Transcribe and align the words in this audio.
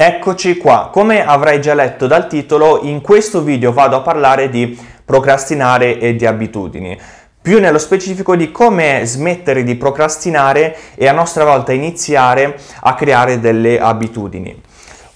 Eccoci 0.00 0.58
qua, 0.58 0.90
come 0.92 1.26
avrai 1.26 1.60
già 1.60 1.74
letto 1.74 2.06
dal 2.06 2.28
titolo, 2.28 2.82
in 2.82 3.00
questo 3.00 3.42
video 3.42 3.72
vado 3.72 3.96
a 3.96 4.00
parlare 4.00 4.48
di 4.48 4.78
procrastinare 5.04 5.98
e 5.98 6.14
di 6.14 6.24
abitudini. 6.24 6.96
Più 7.42 7.58
nello 7.58 7.78
specifico 7.78 8.36
di 8.36 8.52
come 8.52 9.00
smettere 9.02 9.64
di 9.64 9.74
procrastinare 9.74 10.76
e 10.94 11.08
a 11.08 11.12
nostra 11.12 11.44
volta 11.44 11.72
iniziare 11.72 12.56
a 12.82 12.94
creare 12.94 13.40
delle 13.40 13.80
abitudini. 13.80 14.62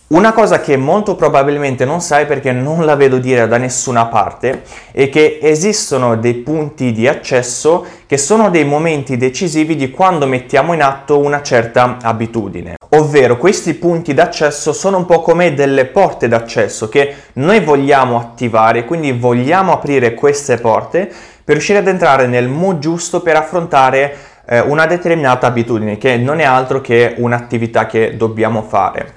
Una 0.09 0.33
cosa 0.33 0.61
che 0.61 0.77
molto 0.77 1.15
probabilmente 1.15 1.85
non 1.85 2.01
sai 2.01 2.27
perché 2.27 2.51
non 2.51 2.85
la 2.85 2.97
vedo 2.97 3.19
dire 3.19 3.47
da 3.47 3.59
nessuna 3.59 4.07
parte 4.07 4.63
è 4.91 5.09
che 5.09 5.39
esistono 5.41 6.17
dei 6.17 6.35
punti 6.35 6.91
di 6.91 7.07
accesso 7.07 7.87
che 8.05 8.19
sono 8.19 8.51
dei 8.51 8.65
momenti 8.65 9.17
decisivi 9.17 9.77
di 9.77 9.93
quando 9.93 10.27
mettiamo 10.27 10.73
in 10.73 10.83
atto 10.83 11.21
una 11.21 11.41
certa 11.41 11.99
abitudine 12.03 12.75
ovvero 12.95 13.39
questi 13.39 13.75
punti 13.75 14.13
d'accesso 14.15 14.73
sono 14.73 14.99
un 14.99 15.07
po' 15.07 15.21
come 15.21 15.55
delle 15.55 15.87
porte 15.87 16.29
d'accesso 16.29 16.89
che 16.89 17.15
noi 17.35 17.61
vogliamo 17.61 18.19
attivare, 18.19 18.85
quindi 18.85 19.13
vogliamo 19.13 19.73
aprire 19.73 20.15
queste 20.15 20.59
porte 20.59 21.07
per 21.07 21.55
riuscire 21.55 21.79
ad 21.79 21.89
entrare 21.89 22.27
nel 22.27 22.49
mood 22.49 22.79
giusto 22.79 23.21
per 23.21 23.37
affrontare 23.37 24.15
eh, 24.47 24.61
una 24.61 24.87
determinata 24.87 25.47
abitudine, 25.47 25.97
che 25.97 26.17
non 26.17 26.41
è 26.41 26.45
altro 26.45 26.81
che 26.81 27.15
un'attività 27.17 27.87
che 27.87 28.17
dobbiamo 28.17 28.63
fare. 28.63 29.15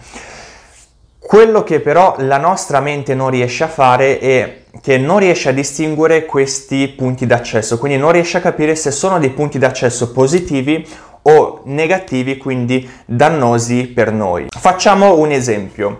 Quello 1.20 1.64
che 1.64 1.80
però 1.80 2.16
la 2.20 2.38
nostra 2.38 2.80
mente 2.80 3.16
non 3.16 3.32
riesce 3.32 3.64
a 3.64 3.68
fare 3.68 4.20
è 4.20 4.60
che 4.82 4.98
non 4.98 5.20
riesce 5.20 5.50
a 5.50 5.54
distinguere 5.54 6.26
questi 6.26 6.88
punti 6.90 7.26
d'accesso, 7.26 7.80
quindi 7.80 7.98
non 7.98 8.12
riesce 8.12 8.38
a 8.38 8.42
capire 8.42 8.76
se 8.76 8.92
sono 8.92 9.18
dei 9.18 9.32
punti 9.32 9.58
d'accesso 9.58 10.12
positivi 10.12 10.88
o 11.28 11.62
negativi, 11.66 12.38
quindi 12.38 12.88
dannosi 13.06 13.88
per 13.88 14.12
noi. 14.12 14.48
Facciamo 14.50 15.18
un 15.18 15.32
esempio. 15.32 15.98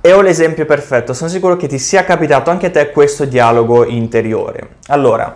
E 0.00 0.12
ho 0.12 0.20
l'esempio 0.20 0.66
perfetto, 0.66 1.12
sono 1.12 1.28
sicuro 1.28 1.56
che 1.56 1.66
ti 1.66 1.78
sia 1.78 2.04
capitato 2.04 2.50
anche 2.50 2.66
a 2.66 2.70
te 2.70 2.90
questo 2.92 3.24
dialogo 3.24 3.84
interiore. 3.84 4.76
Allora, 4.86 5.34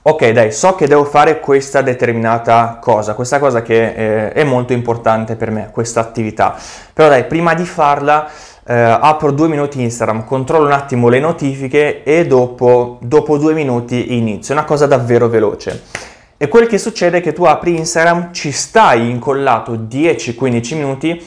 ok 0.00 0.28
dai, 0.30 0.52
so 0.52 0.76
che 0.76 0.86
devo 0.86 1.04
fare 1.04 1.40
questa 1.40 1.82
determinata 1.82 2.78
cosa, 2.80 3.14
questa 3.14 3.40
cosa 3.40 3.62
che 3.62 3.94
eh, 3.94 4.32
è 4.32 4.44
molto 4.44 4.72
importante 4.72 5.34
per 5.34 5.50
me, 5.50 5.70
questa 5.72 5.98
attività. 5.98 6.56
Però 6.92 7.08
dai, 7.08 7.24
prima 7.24 7.54
di 7.54 7.64
farla 7.64 8.28
eh, 8.64 8.74
apro 8.74 9.32
due 9.32 9.48
minuti 9.48 9.82
Instagram, 9.82 10.24
controllo 10.24 10.66
un 10.66 10.72
attimo 10.72 11.08
le 11.08 11.18
notifiche 11.18 12.04
e 12.04 12.24
dopo, 12.24 12.98
dopo 13.00 13.38
due 13.38 13.54
minuti 13.54 14.16
inizio. 14.16 14.54
Una 14.54 14.64
cosa 14.64 14.86
davvero 14.86 15.28
veloce. 15.28 15.82
E 16.42 16.48
quel 16.48 16.66
che 16.66 16.76
succede 16.76 17.18
è 17.18 17.20
che 17.20 17.32
tu 17.32 17.44
apri 17.44 17.76
Instagram, 17.76 18.32
ci 18.32 18.50
stai 18.50 19.08
incollato 19.08 19.74
10-15 19.74 20.74
minuti 20.74 21.24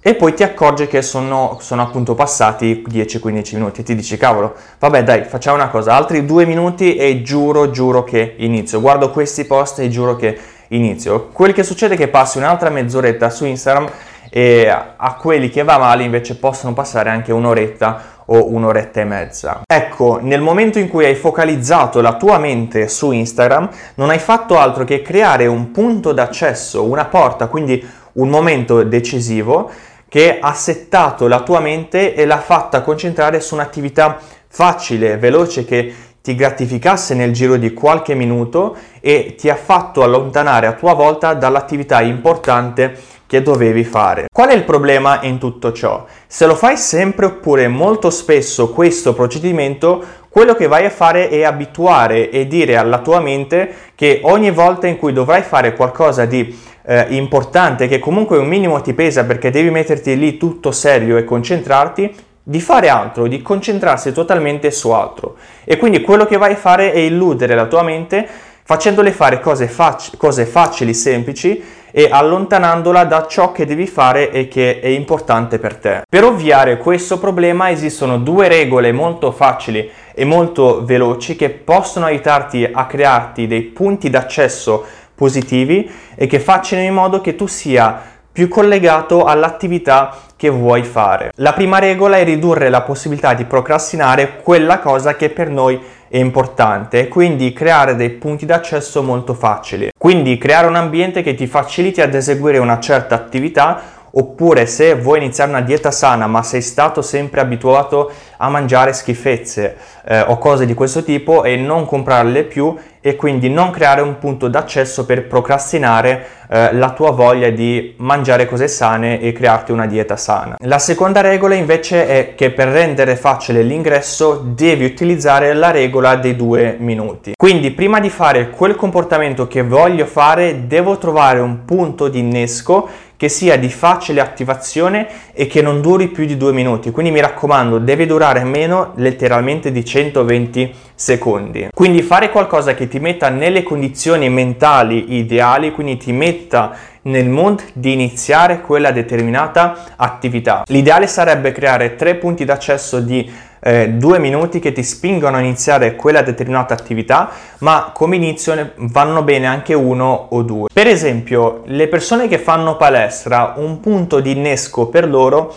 e 0.00 0.14
poi 0.14 0.32
ti 0.32 0.42
accorgi 0.42 0.86
che 0.86 1.02
sono, 1.02 1.58
sono 1.60 1.82
appunto 1.82 2.14
passati 2.14 2.82
10-15 2.88 3.56
minuti 3.56 3.80
e 3.82 3.84
ti 3.84 3.94
dici 3.94 4.16
cavolo, 4.16 4.54
vabbè 4.78 5.02
dai, 5.02 5.24
facciamo 5.24 5.56
una 5.56 5.68
cosa, 5.68 5.94
altri 5.94 6.24
due 6.24 6.46
minuti 6.46 6.96
e 6.96 7.20
giuro, 7.20 7.68
giuro 7.70 8.02
che 8.02 8.36
inizio. 8.38 8.80
Guardo 8.80 9.10
questi 9.10 9.44
post 9.44 9.80
e 9.80 9.90
giuro 9.90 10.16
che 10.16 10.38
inizio. 10.68 11.26
Quel 11.26 11.52
che 11.52 11.62
succede 11.62 11.92
è 11.92 11.98
che 11.98 12.08
passi 12.08 12.38
un'altra 12.38 12.70
mezz'oretta 12.70 13.28
su 13.28 13.44
Instagram 13.44 13.90
e 14.30 14.66
a 14.68 15.14
quelli 15.20 15.50
che 15.50 15.64
va 15.64 15.76
male 15.76 16.02
invece 16.02 16.36
possono 16.36 16.72
passare 16.72 17.10
anche 17.10 17.30
un'oretta 17.30 18.19
o 18.32 18.48
un'oretta 18.48 19.00
e 19.00 19.04
mezza. 19.04 19.62
Ecco, 19.66 20.18
nel 20.20 20.40
momento 20.40 20.78
in 20.78 20.88
cui 20.88 21.04
hai 21.04 21.14
focalizzato 21.14 22.00
la 22.00 22.14
tua 22.14 22.38
mente 22.38 22.88
su 22.88 23.10
Instagram, 23.10 23.68
non 23.94 24.10
hai 24.10 24.18
fatto 24.18 24.58
altro 24.58 24.84
che 24.84 25.02
creare 25.02 25.46
un 25.46 25.70
punto 25.70 26.12
d'accesso, 26.12 26.84
una 26.84 27.06
porta, 27.06 27.48
quindi 27.48 27.84
un 28.12 28.28
momento 28.28 28.82
decisivo 28.82 29.70
che 30.08 30.38
ha 30.40 30.52
settato 30.54 31.28
la 31.28 31.40
tua 31.42 31.60
mente 31.60 32.14
e 32.14 32.26
l'ha 32.26 32.40
fatta 32.40 32.82
concentrare 32.82 33.40
su 33.40 33.54
un'attività 33.54 34.18
facile, 34.48 35.16
veloce 35.16 35.64
che 35.64 35.94
ti 36.22 36.34
gratificasse 36.34 37.14
nel 37.14 37.32
giro 37.32 37.56
di 37.56 37.72
qualche 37.72 38.14
minuto 38.14 38.76
e 39.00 39.34
ti 39.38 39.48
ha 39.48 39.56
fatto 39.56 40.02
allontanare 40.02 40.66
a 40.66 40.74
tua 40.74 40.94
volta 40.94 41.34
dall'attività 41.34 42.02
importante 42.02 42.98
che 43.26 43.42
dovevi 43.42 43.84
fare. 43.84 44.26
Qual 44.32 44.48
è 44.48 44.54
il 44.54 44.64
problema 44.64 45.22
in 45.22 45.38
tutto 45.38 45.72
ciò? 45.72 46.04
Se 46.26 46.46
lo 46.46 46.56
fai 46.56 46.76
sempre 46.76 47.26
oppure 47.26 47.68
molto 47.68 48.10
spesso 48.10 48.70
questo 48.70 49.14
procedimento, 49.14 50.02
quello 50.28 50.54
che 50.54 50.66
vai 50.66 50.84
a 50.84 50.90
fare 50.90 51.28
è 51.28 51.44
abituare 51.44 52.30
e 52.30 52.46
dire 52.48 52.76
alla 52.76 52.98
tua 52.98 53.20
mente 53.20 53.72
che 53.94 54.20
ogni 54.24 54.50
volta 54.50 54.88
in 54.88 54.96
cui 54.96 55.12
dovrai 55.12 55.42
fare 55.42 55.74
qualcosa 55.74 56.24
di 56.24 56.56
eh, 56.84 57.06
importante, 57.10 57.86
che 57.86 57.98
comunque 58.00 58.36
un 58.38 58.48
minimo 58.48 58.80
ti 58.80 58.94
pesa 58.94 59.24
perché 59.24 59.50
devi 59.50 59.70
metterti 59.70 60.18
lì 60.18 60.36
tutto 60.36 60.72
serio 60.72 61.16
e 61.16 61.24
concentrarti, 61.24 62.14
di 62.42 62.60
fare 62.60 62.88
altro, 62.88 63.26
di 63.26 63.42
concentrarsi 63.42 64.12
totalmente 64.12 64.70
su 64.70 64.90
altro. 64.90 65.36
E 65.64 65.76
quindi 65.76 66.00
quello 66.00 66.26
che 66.26 66.36
vai 66.36 66.52
a 66.52 66.56
fare 66.56 66.92
è 66.92 66.98
illudere 66.98 67.54
la 67.54 67.66
tua 67.66 67.82
mente 67.82 68.26
facendole 68.62 69.10
fare 69.10 69.40
cose, 69.40 69.66
fac- 69.66 70.16
cose 70.16 70.46
facili, 70.46 70.94
semplici 70.94 71.60
e 71.90 72.08
allontanandola 72.08 73.04
da 73.04 73.26
ciò 73.26 73.50
che 73.50 73.66
devi 73.66 73.86
fare 73.86 74.30
e 74.30 74.46
che 74.46 74.78
è 74.78 74.86
importante 74.86 75.58
per 75.58 75.76
te. 75.76 76.02
Per 76.08 76.24
ovviare 76.24 76.76
questo 76.76 77.18
problema 77.18 77.70
esistono 77.70 78.18
due 78.18 78.46
regole 78.46 78.92
molto 78.92 79.32
facili 79.32 79.90
e 80.14 80.24
molto 80.24 80.84
veloci 80.84 81.34
che 81.34 81.50
possono 81.50 82.06
aiutarti 82.06 82.68
a 82.70 82.86
crearti 82.86 83.48
dei 83.48 83.62
punti 83.62 84.08
d'accesso 84.08 84.84
positivi 85.16 85.90
e 86.14 86.26
che 86.26 86.38
facciano 86.38 86.82
in 86.82 86.94
modo 86.94 87.20
che 87.20 87.34
tu 87.34 87.46
sia 87.46 88.19
più 88.32 88.48
collegato 88.48 89.24
all'attività 89.24 90.16
che 90.36 90.48
vuoi 90.48 90.84
fare. 90.84 91.32
La 91.36 91.52
prima 91.52 91.78
regola 91.78 92.16
è 92.16 92.24
ridurre 92.24 92.68
la 92.68 92.82
possibilità 92.82 93.34
di 93.34 93.44
procrastinare 93.44 94.40
quella 94.42 94.78
cosa 94.78 95.14
che 95.16 95.30
per 95.30 95.50
noi 95.50 95.80
è 96.08 96.16
importante 96.16 97.06
quindi 97.06 97.52
creare 97.52 97.94
dei 97.94 98.10
punti 98.10 98.44
d'accesso 98.44 99.02
molto 99.02 99.32
facili. 99.32 99.90
Quindi 99.96 100.38
creare 100.38 100.66
un 100.66 100.74
ambiente 100.74 101.22
che 101.22 101.34
ti 101.34 101.46
faciliti 101.46 102.00
ad 102.00 102.14
eseguire 102.14 102.58
una 102.58 102.80
certa 102.80 103.14
attività 103.14 103.80
oppure 104.12 104.66
se 104.66 104.94
vuoi 104.94 105.18
iniziare 105.18 105.50
una 105.50 105.60
dieta 105.60 105.90
sana 105.90 106.26
ma 106.26 106.42
sei 106.42 106.62
stato 106.62 107.02
sempre 107.02 107.40
abituato 107.40 108.10
a 108.38 108.48
mangiare 108.48 108.92
schifezze 108.92 109.76
eh, 110.06 110.20
o 110.20 110.38
cose 110.38 110.66
di 110.66 110.74
questo 110.74 111.02
tipo 111.02 111.44
e 111.44 111.56
non 111.56 111.86
comprarle 111.86 112.44
più 112.44 112.74
e 113.02 113.16
quindi 113.16 113.48
non 113.48 113.70
creare 113.70 114.02
un 114.02 114.18
punto 114.18 114.48
d'accesso 114.48 115.06
per 115.06 115.26
procrastinare 115.26 116.26
eh, 116.50 116.74
la 116.74 116.90
tua 116.90 117.10
voglia 117.12 117.48
di 117.48 117.94
mangiare 117.98 118.46
cose 118.46 118.68
sane 118.68 119.20
e 119.20 119.32
crearti 119.32 119.72
una 119.72 119.86
dieta 119.86 120.16
sana. 120.16 120.56
La 120.58 120.78
seconda 120.78 121.22
regola 121.22 121.54
invece 121.54 122.06
è 122.06 122.34
che 122.34 122.50
per 122.50 122.68
rendere 122.68 123.16
facile 123.16 123.62
l'ingresso 123.62 124.42
devi 124.44 124.84
utilizzare 124.84 125.54
la 125.54 125.70
regola 125.70 126.16
dei 126.16 126.36
due 126.36 126.76
minuti. 126.78 127.32
Quindi 127.36 127.70
prima 127.70 128.00
di 128.00 128.10
fare 128.10 128.50
quel 128.50 128.76
comportamento 128.76 129.46
che 129.46 129.62
voglio 129.62 130.04
fare 130.04 130.66
devo 130.66 130.98
trovare 130.98 131.40
un 131.40 131.64
punto 131.64 132.08
di 132.08 132.18
innesco 132.18 132.88
che 133.20 133.28
sia 133.28 133.58
di 133.58 133.68
facile 133.68 134.22
attivazione 134.22 135.06
e 135.34 135.46
che 135.46 135.60
non 135.60 135.82
duri 135.82 136.08
più 136.08 136.24
di 136.24 136.38
due 136.38 136.52
minuti. 136.52 136.90
Quindi 136.90 137.12
mi 137.12 137.20
raccomando, 137.20 137.76
deve 137.76 138.06
durare 138.06 138.44
meno 138.44 138.94
letteralmente 138.96 139.70
di 139.70 139.84
120 139.84 140.72
secondi. 140.94 141.68
Quindi 141.70 142.00
fare 142.00 142.30
qualcosa 142.30 142.72
che 142.72 142.88
ti 142.88 142.98
metta 142.98 143.28
nelle 143.28 143.62
condizioni 143.62 144.30
mentali 144.30 145.16
ideali, 145.16 145.70
quindi 145.72 145.98
ti 145.98 146.12
metta 146.12 146.74
nel 147.02 147.28
mood 147.28 147.62
di 147.74 147.92
iniziare 147.92 148.62
quella 148.62 148.90
determinata 148.90 149.92
attività. 149.96 150.62
L'ideale 150.68 151.06
sarebbe 151.06 151.52
creare 151.52 151.96
tre 151.96 152.14
punti 152.14 152.46
d'accesso 152.46 153.00
di 153.00 153.30
eh, 153.60 153.90
due 153.90 154.18
minuti 154.18 154.58
che 154.58 154.72
ti 154.72 154.82
spingono 154.82 155.36
a 155.36 155.40
iniziare 155.40 155.94
quella 155.94 156.22
determinata 156.22 156.74
attività, 156.74 157.30
ma 157.58 157.90
come 157.94 158.16
inizio 158.16 158.72
vanno 158.76 159.22
bene 159.22 159.46
anche 159.46 159.74
uno 159.74 160.28
o 160.30 160.42
due. 160.42 160.68
Per 160.72 160.86
esempio, 160.86 161.62
le 161.66 161.88
persone 161.88 162.26
che 162.28 162.38
fanno 162.38 162.76
palestra, 162.76 163.54
un 163.56 163.80
punto 163.80 164.20
di 164.20 164.32
innesco 164.32 164.88
per 164.88 165.08
loro, 165.08 165.54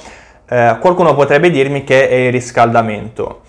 eh, 0.47 0.77
qualcuno 0.79 1.15
potrebbe 1.15 1.49
dirmi 1.49 1.83
che 1.83 2.09
è 2.09 2.15
il 2.15 2.31
riscaldamento. 2.31 3.41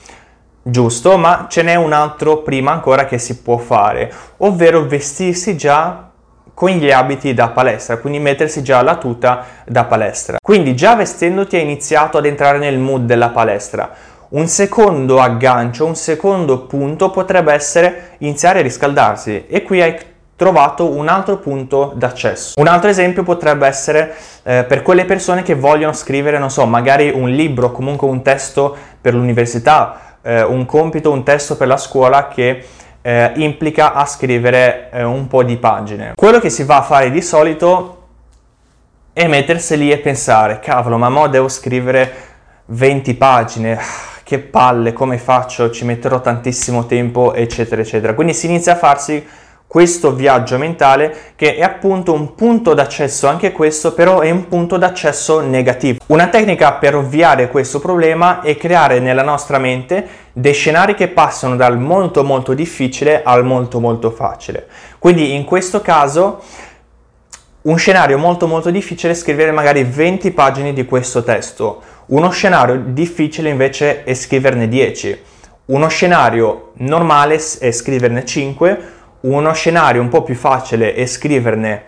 Giusto, 0.62 1.18
ma 1.18 1.46
ce 1.50 1.62
n'è 1.62 1.74
un 1.74 1.92
altro 1.92 2.38
prima 2.38 2.72
ancora 2.72 3.04
che 3.04 3.18
si 3.18 3.42
può 3.42 3.58
fare, 3.58 4.10
ovvero 4.38 4.86
vestirsi 4.86 5.58
già 5.58 6.08
con 6.54 6.70
gli 6.70 6.90
abiti 6.90 7.34
da 7.34 7.48
palestra, 7.48 7.98
quindi 7.98 8.20
mettersi 8.20 8.62
già 8.62 8.80
la 8.80 8.96
tuta 8.96 9.44
da 9.66 9.84
palestra. 9.84 10.38
Quindi 10.40 10.74
già 10.74 10.94
vestendoti 10.94 11.56
hai 11.56 11.62
iniziato 11.62 12.16
ad 12.16 12.24
entrare 12.24 12.58
nel 12.58 12.78
mood 12.78 13.04
della 13.04 13.28
palestra. 13.30 13.92
Un 14.34 14.48
secondo 14.48 15.20
aggancio, 15.20 15.86
un 15.86 15.94
secondo 15.94 16.62
punto 16.62 17.08
potrebbe 17.10 17.52
essere 17.52 18.16
iniziare 18.18 18.58
a 18.58 18.62
riscaldarsi 18.62 19.46
e 19.46 19.62
qui 19.62 19.80
hai 19.80 19.96
trovato 20.34 20.90
un 20.90 21.06
altro 21.06 21.36
punto 21.36 21.92
d'accesso. 21.94 22.54
Un 22.58 22.66
altro 22.66 22.90
esempio 22.90 23.22
potrebbe 23.22 23.68
essere 23.68 24.12
eh, 24.42 24.64
per 24.64 24.82
quelle 24.82 25.04
persone 25.04 25.44
che 25.44 25.54
vogliono 25.54 25.92
scrivere, 25.92 26.38
non 26.38 26.50
so, 26.50 26.66
magari 26.66 27.12
un 27.14 27.28
libro, 27.28 27.70
comunque 27.70 28.08
un 28.08 28.22
testo 28.22 28.76
per 29.00 29.14
l'università, 29.14 30.16
eh, 30.20 30.42
un 30.42 30.66
compito, 30.66 31.12
un 31.12 31.22
testo 31.22 31.56
per 31.56 31.68
la 31.68 31.76
scuola 31.76 32.26
che 32.26 32.64
eh, 33.02 33.32
implica 33.36 33.92
a 33.92 34.04
scrivere 34.04 34.90
eh, 34.90 35.04
un 35.04 35.28
po' 35.28 35.44
di 35.44 35.56
pagine. 35.58 36.14
Quello 36.16 36.40
che 36.40 36.50
si 36.50 36.64
va 36.64 36.78
a 36.78 36.82
fare 36.82 37.12
di 37.12 37.22
solito 37.22 38.06
e 39.12 39.28
mettersi 39.28 39.76
lì 39.76 39.92
e 39.92 39.98
pensare, 39.98 40.58
cavolo, 40.58 40.98
ma 40.98 41.08
mo 41.08 41.28
devo 41.28 41.46
scrivere 41.46 42.32
20 42.66 43.14
pagine, 43.14 43.78
che 44.34 44.40
palle, 44.40 44.92
come 44.92 45.18
faccio, 45.18 45.70
ci 45.70 45.84
metterò 45.84 46.20
tantissimo 46.20 46.86
tempo, 46.86 47.34
eccetera, 47.34 47.80
eccetera. 47.80 48.14
Quindi 48.14 48.34
si 48.34 48.46
inizia 48.46 48.72
a 48.72 48.76
farsi 48.76 49.24
questo 49.66 50.12
viaggio 50.12 50.58
mentale 50.58 51.32
che 51.36 51.56
è 51.56 51.62
appunto 51.62 52.12
un 52.12 52.34
punto 52.34 52.74
d'accesso, 52.74 53.28
anche 53.28 53.52
questo 53.52 53.92
però 53.94 54.20
è 54.20 54.30
un 54.30 54.48
punto 54.48 54.76
d'accesso 54.76 55.40
negativo. 55.40 55.98
Una 56.06 56.28
tecnica 56.28 56.72
per 56.74 56.96
ovviare 56.96 57.48
questo 57.48 57.78
problema 57.78 58.40
è 58.40 58.56
creare 58.56 58.98
nella 58.98 59.22
nostra 59.22 59.58
mente 59.58 60.06
dei 60.32 60.52
scenari 60.52 60.94
che 60.94 61.08
passano 61.08 61.56
dal 61.56 61.78
molto 61.78 62.24
molto 62.24 62.54
difficile 62.54 63.22
al 63.22 63.44
molto 63.44 63.80
molto 63.80 64.10
facile. 64.10 64.66
Quindi 64.98 65.34
in 65.34 65.44
questo 65.44 65.80
caso 65.80 66.40
un 67.62 67.78
scenario 67.78 68.18
molto 68.18 68.46
molto 68.46 68.70
difficile 68.70 69.12
è 69.12 69.16
scrivere 69.16 69.50
magari 69.50 69.84
20 69.84 70.32
pagine 70.32 70.72
di 70.72 70.84
questo 70.84 71.22
testo, 71.22 71.82
uno 72.06 72.30
scenario 72.30 72.82
difficile 72.86 73.48
invece 73.48 74.04
è 74.04 74.14
scriverne 74.14 74.68
10, 74.68 75.22
uno 75.66 75.88
scenario 75.88 76.72
normale 76.74 77.40
è 77.58 77.70
scriverne 77.70 78.24
5, 78.24 78.78
uno 79.20 79.52
scenario 79.52 80.00
un 80.02 80.08
po' 80.08 80.22
più 80.22 80.34
facile 80.34 80.94
è 80.94 81.06
scriverne 81.06 81.84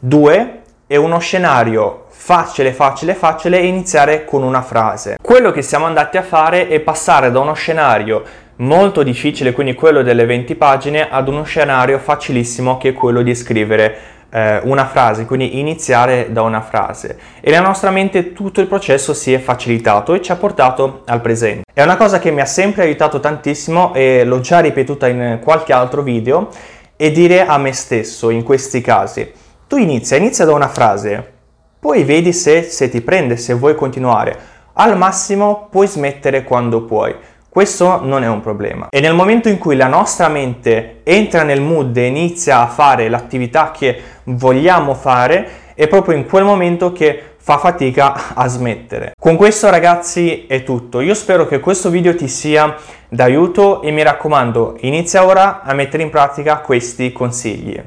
due. 0.00 0.60
E 0.88 0.96
uno 0.96 1.18
scenario 1.18 2.04
facile, 2.10 2.72
facile, 2.72 3.14
facile 3.14 3.58
è 3.58 3.62
iniziare 3.62 4.24
con 4.24 4.44
una 4.44 4.62
frase. 4.62 5.16
Quello 5.20 5.50
che 5.50 5.60
siamo 5.60 5.84
andati 5.84 6.16
a 6.16 6.22
fare 6.22 6.68
è 6.68 6.78
passare 6.78 7.32
da 7.32 7.40
uno 7.40 7.54
scenario 7.54 8.22
molto 8.58 9.02
difficile, 9.02 9.50
quindi 9.50 9.74
quello 9.74 10.02
delle 10.04 10.24
20 10.26 10.54
pagine, 10.54 11.10
ad 11.10 11.26
uno 11.26 11.42
scenario 11.42 11.98
facilissimo 11.98 12.78
che 12.78 12.90
è 12.90 12.92
quello 12.92 13.22
di 13.22 13.34
scrivere 13.34 13.98
eh, 14.36 14.60
una 14.64 14.84
frase, 14.84 15.24
quindi 15.24 15.58
iniziare 15.58 16.30
da 16.30 16.42
una 16.42 16.60
frase. 16.60 17.18
E 17.40 17.50
nella 17.50 17.66
nostra 17.66 17.90
mente 17.90 18.34
tutto 18.34 18.60
il 18.60 18.66
processo 18.66 19.14
si 19.14 19.32
è 19.32 19.38
facilitato 19.38 20.12
e 20.12 20.20
ci 20.20 20.30
ha 20.30 20.36
portato 20.36 21.02
al 21.06 21.22
presente. 21.22 21.62
È 21.72 21.82
una 21.82 21.96
cosa 21.96 22.18
che 22.18 22.30
mi 22.30 22.42
ha 22.42 22.46
sempre 22.46 22.82
aiutato 22.82 23.18
tantissimo 23.18 23.94
e 23.94 24.24
l'ho 24.24 24.40
già 24.40 24.60
ripetuta 24.60 25.08
in 25.08 25.38
qualche 25.42 25.72
altro 25.72 26.02
video 26.02 26.50
e 26.96 27.12
dire 27.12 27.46
a 27.46 27.56
me 27.56 27.72
stesso 27.72 28.28
in 28.28 28.42
questi 28.42 28.82
casi, 28.82 29.32
tu 29.66 29.78
inizia, 29.78 30.18
inizia 30.18 30.44
da 30.44 30.52
una 30.52 30.68
frase, 30.68 31.32
poi 31.80 32.04
vedi 32.04 32.34
se, 32.34 32.62
se 32.62 32.90
ti 32.90 33.00
prende, 33.00 33.38
se 33.38 33.54
vuoi 33.54 33.74
continuare. 33.74 34.54
Al 34.74 34.98
massimo 34.98 35.68
puoi 35.70 35.86
smettere 35.86 36.44
quando 36.44 36.82
puoi. 36.82 37.14
Questo 37.56 38.00
non 38.02 38.22
è 38.22 38.28
un 38.28 38.42
problema. 38.42 38.88
E 38.90 39.00
nel 39.00 39.14
momento 39.14 39.48
in 39.48 39.56
cui 39.56 39.76
la 39.76 39.86
nostra 39.86 40.28
mente 40.28 41.00
entra 41.04 41.42
nel 41.42 41.62
mood 41.62 41.96
e 41.96 42.04
inizia 42.04 42.60
a 42.60 42.66
fare 42.66 43.08
l'attività 43.08 43.70
che 43.70 43.98
vogliamo 44.24 44.92
fare, 44.92 45.72
è 45.74 45.88
proprio 45.88 46.18
in 46.18 46.26
quel 46.26 46.44
momento 46.44 46.92
che 46.92 47.36
fa 47.38 47.56
fatica 47.56 48.34
a 48.34 48.46
smettere. 48.46 49.12
Con 49.18 49.36
questo 49.36 49.70
ragazzi 49.70 50.44
è 50.46 50.64
tutto. 50.64 51.00
Io 51.00 51.14
spero 51.14 51.46
che 51.46 51.60
questo 51.60 51.88
video 51.88 52.14
ti 52.14 52.28
sia 52.28 52.76
d'aiuto 53.08 53.80
e 53.80 53.90
mi 53.90 54.02
raccomando, 54.02 54.76
inizia 54.80 55.24
ora 55.24 55.62
a 55.62 55.72
mettere 55.72 56.02
in 56.02 56.10
pratica 56.10 56.58
questi 56.58 57.10
consigli. 57.10 57.80